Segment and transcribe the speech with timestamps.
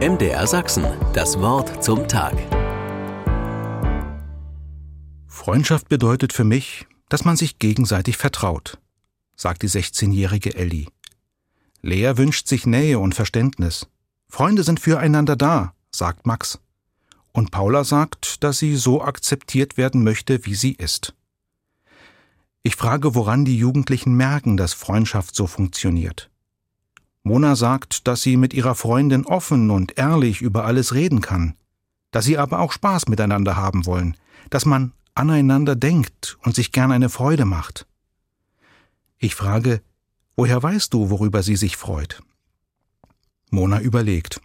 [0.00, 2.34] MDR Sachsen, das Wort zum Tag.
[5.28, 8.78] Freundschaft bedeutet für mich, dass man sich gegenseitig vertraut,
[9.36, 10.88] sagt die 16-jährige Ellie.
[11.80, 13.86] Lea wünscht sich Nähe und Verständnis.
[14.28, 16.58] Freunde sind füreinander da, sagt Max.
[17.30, 21.14] Und Paula sagt, dass sie so akzeptiert werden möchte, wie sie ist.
[22.64, 26.32] Ich frage, woran die Jugendlichen merken, dass Freundschaft so funktioniert.
[27.26, 31.54] Mona sagt, dass sie mit ihrer Freundin offen und ehrlich über alles reden kann,
[32.10, 34.16] dass sie aber auch Spaß miteinander haben wollen,
[34.50, 37.86] dass man aneinander denkt und sich gern eine Freude macht.
[39.16, 39.80] Ich frage,
[40.36, 42.22] woher weißt du, worüber sie sich freut?
[43.50, 44.42] Mona überlegt.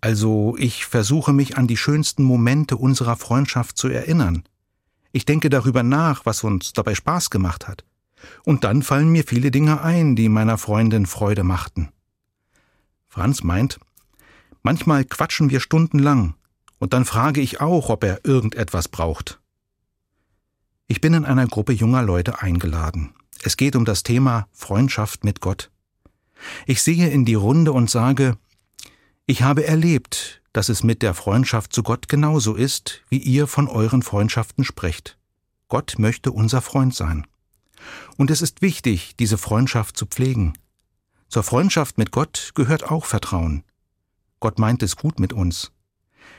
[0.00, 4.44] Also, ich versuche mich an die schönsten Momente unserer Freundschaft zu erinnern.
[5.10, 7.84] Ich denke darüber nach, was uns dabei Spaß gemacht hat.
[8.44, 11.88] Und dann fallen mir viele Dinge ein, die meiner Freundin Freude machten.
[13.16, 13.80] Franz meint,
[14.62, 16.34] manchmal quatschen wir stundenlang,
[16.78, 19.40] und dann frage ich auch, ob er irgendetwas braucht.
[20.86, 23.14] Ich bin in einer Gruppe junger Leute eingeladen.
[23.42, 25.70] Es geht um das Thema Freundschaft mit Gott.
[26.66, 28.36] Ich sehe in die Runde und sage,
[29.24, 33.66] ich habe erlebt, dass es mit der Freundschaft zu Gott genauso ist, wie ihr von
[33.66, 35.16] euren Freundschaften sprecht.
[35.68, 37.26] Gott möchte unser Freund sein.
[38.18, 40.52] Und es ist wichtig, diese Freundschaft zu pflegen.
[41.28, 43.64] Zur Freundschaft mit Gott gehört auch Vertrauen.
[44.40, 45.72] Gott meint es gut mit uns.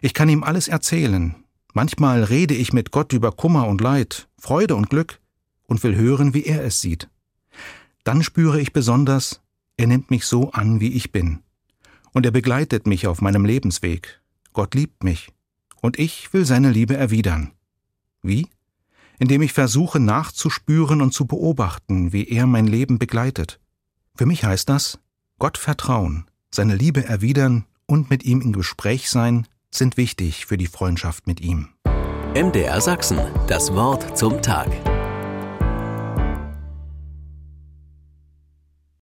[0.00, 1.36] Ich kann ihm alles erzählen.
[1.72, 5.20] Manchmal rede ich mit Gott über Kummer und Leid, Freude und Glück
[5.66, 7.08] und will hören, wie er es sieht.
[8.04, 9.40] Dann spüre ich besonders,
[9.76, 11.40] er nimmt mich so an, wie ich bin.
[12.12, 14.20] Und er begleitet mich auf meinem Lebensweg.
[14.52, 15.30] Gott liebt mich.
[15.80, 17.52] Und ich will seine Liebe erwidern.
[18.22, 18.48] Wie?
[19.18, 23.60] Indem ich versuche nachzuspüren und zu beobachten, wie er mein Leben begleitet.
[24.14, 24.98] Für mich heißt das,
[25.38, 30.66] Gott vertrauen, seine Liebe erwidern und mit ihm im Gespräch sein, sind wichtig für die
[30.66, 31.68] Freundschaft mit ihm.
[32.34, 34.70] MDR Sachsen, das Wort zum Tag.